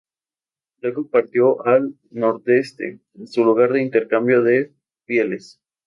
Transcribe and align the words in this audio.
Luego 0.79 1.07
partió 1.11 1.63
al 1.63 1.93
nordeste, 2.09 3.01
a 3.21 3.27
su 3.27 3.45
lugar 3.45 3.71
de 3.71 3.83
intercambio 3.83 4.41
de 4.41 4.73
pieles. 5.05 5.61